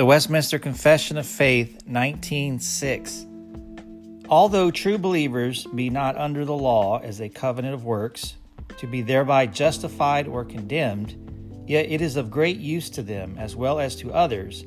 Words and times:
The 0.00 0.06
Westminster 0.06 0.58
Confession 0.58 1.18
of 1.18 1.26
Faith, 1.26 1.82
19:6. 1.86 3.26
Although 4.30 4.70
true 4.70 4.96
believers 4.96 5.66
be 5.74 5.90
not 5.90 6.16
under 6.16 6.46
the 6.46 6.56
law 6.56 7.00
as 7.00 7.20
a 7.20 7.28
covenant 7.28 7.74
of 7.74 7.84
works, 7.84 8.36
to 8.78 8.86
be 8.86 9.02
thereby 9.02 9.44
justified 9.44 10.26
or 10.26 10.42
condemned, 10.42 11.16
yet 11.66 11.84
it 11.90 12.00
is 12.00 12.16
of 12.16 12.30
great 12.30 12.56
use 12.56 12.88
to 12.88 13.02
them 13.02 13.36
as 13.38 13.54
well 13.54 13.78
as 13.78 13.94
to 13.96 14.10
others, 14.10 14.64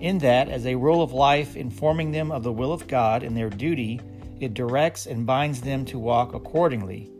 in 0.00 0.18
that, 0.18 0.48
as 0.48 0.66
a 0.66 0.74
rule 0.74 1.02
of 1.02 1.12
life 1.12 1.54
informing 1.54 2.10
them 2.10 2.32
of 2.32 2.42
the 2.42 2.52
will 2.52 2.72
of 2.72 2.88
God 2.88 3.22
and 3.22 3.36
their 3.36 3.50
duty, 3.50 4.00
it 4.40 4.54
directs 4.54 5.06
and 5.06 5.24
binds 5.24 5.60
them 5.60 5.84
to 5.84 6.00
walk 6.00 6.34
accordingly, 6.34 7.12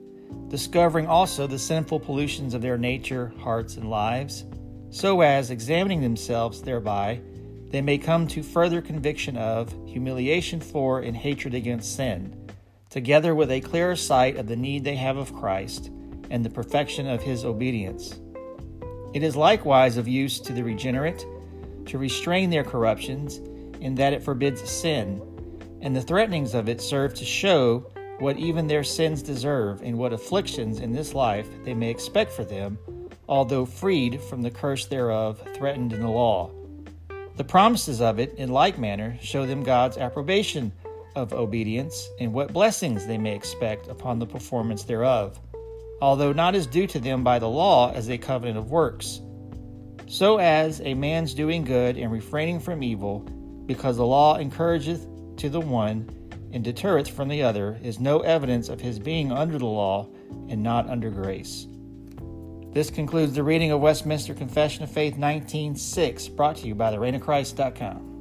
discovering 0.48 1.06
also 1.06 1.46
the 1.46 1.60
sinful 1.60 2.00
pollutions 2.00 2.52
of 2.52 2.62
their 2.62 2.78
nature, 2.78 3.32
hearts, 3.38 3.76
and 3.76 3.88
lives, 3.88 4.42
so 4.90 5.20
as, 5.20 5.52
examining 5.52 6.00
themselves 6.00 6.60
thereby, 6.60 7.20
they 7.74 7.82
may 7.82 7.98
come 7.98 8.28
to 8.28 8.40
further 8.40 8.80
conviction 8.80 9.36
of, 9.36 9.74
humiliation 9.84 10.60
for, 10.60 11.00
and 11.00 11.16
hatred 11.16 11.54
against 11.54 11.96
sin, 11.96 12.48
together 12.88 13.34
with 13.34 13.50
a 13.50 13.60
clearer 13.60 13.96
sight 13.96 14.36
of 14.36 14.46
the 14.46 14.54
need 14.54 14.84
they 14.84 14.94
have 14.94 15.16
of 15.16 15.34
Christ 15.34 15.90
and 16.30 16.44
the 16.44 16.50
perfection 16.50 17.08
of 17.08 17.20
his 17.20 17.44
obedience. 17.44 18.20
It 19.12 19.24
is 19.24 19.34
likewise 19.34 19.96
of 19.96 20.06
use 20.06 20.38
to 20.38 20.52
the 20.52 20.62
regenerate 20.62 21.26
to 21.86 21.98
restrain 21.98 22.48
their 22.48 22.62
corruptions, 22.62 23.38
in 23.80 23.96
that 23.96 24.12
it 24.12 24.22
forbids 24.22 24.62
sin, 24.70 25.20
and 25.80 25.96
the 25.96 26.00
threatenings 26.00 26.54
of 26.54 26.68
it 26.68 26.80
serve 26.80 27.12
to 27.14 27.24
show 27.24 27.80
what 28.20 28.38
even 28.38 28.68
their 28.68 28.84
sins 28.84 29.20
deserve 29.20 29.82
and 29.82 29.98
what 29.98 30.12
afflictions 30.12 30.78
in 30.78 30.92
this 30.92 31.12
life 31.12 31.48
they 31.64 31.74
may 31.74 31.90
expect 31.90 32.30
for 32.30 32.44
them, 32.44 32.78
although 33.28 33.66
freed 33.66 34.20
from 34.20 34.42
the 34.42 34.50
curse 34.52 34.86
thereof 34.86 35.42
threatened 35.56 35.92
in 35.92 36.00
the 36.00 36.08
law. 36.08 36.52
The 37.36 37.44
promises 37.44 38.00
of 38.00 38.20
it, 38.20 38.34
in 38.34 38.50
like 38.50 38.78
manner, 38.78 39.18
show 39.20 39.44
them 39.44 39.64
God's 39.64 39.98
approbation 39.98 40.72
of 41.16 41.32
obedience 41.32 42.08
and 42.20 42.32
what 42.32 42.52
blessings 42.52 43.06
they 43.06 43.18
may 43.18 43.34
expect 43.34 43.88
upon 43.88 44.18
the 44.18 44.26
performance 44.26 44.84
thereof, 44.84 45.40
although 46.00 46.32
not 46.32 46.54
as 46.54 46.66
due 46.66 46.86
to 46.86 47.00
them 47.00 47.24
by 47.24 47.40
the 47.40 47.48
law 47.48 47.92
as 47.92 48.08
a 48.08 48.18
covenant 48.18 48.58
of 48.58 48.70
works. 48.70 49.20
So 50.06 50.38
as 50.38 50.80
a 50.82 50.94
man's 50.94 51.34
doing 51.34 51.64
good 51.64 51.96
and 51.96 52.12
refraining 52.12 52.60
from 52.60 52.82
evil, 52.82 53.20
because 53.66 53.96
the 53.96 54.06
law 54.06 54.38
encourageth 54.38 55.06
to 55.38 55.48
the 55.48 55.60
one 55.60 56.08
and 56.52 56.62
deterreth 56.62 57.08
from 57.08 57.28
the 57.28 57.42
other, 57.42 57.80
is 57.82 57.98
no 57.98 58.20
evidence 58.20 58.68
of 58.68 58.80
his 58.80 59.00
being 59.00 59.32
under 59.32 59.58
the 59.58 59.66
law 59.66 60.08
and 60.48 60.62
not 60.62 60.88
under 60.88 61.10
grace. 61.10 61.66
This 62.74 62.90
concludes 62.90 63.34
the 63.34 63.44
reading 63.44 63.70
of 63.70 63.80
Westminster 63.80 64.34
Confession 64.34 64.82
of 64.82 64.90
Faith 64.90 65.14
19.6, 65.16 66.34
brought 66.34 66.56
to 66.56 66.66
you 66.66 66.74
by 66.74 66.90
the 66.90 66.96
reignofchrist.com. 66.96 68.13